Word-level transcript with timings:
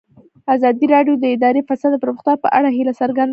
ازادي 0.55 0.85
راډیو 0.93 1.13
د 1.19 1.25
اداري 1.35 1.61
فساد 1.67 1.91
د 1.93 2.01
پرمختګ 2.03 2.35
په 2.43 2.49
اړه 2.57 2.69
هیله 2.77 2.93
څرګنده 3.01 3.25
کړې. 3.25 3.29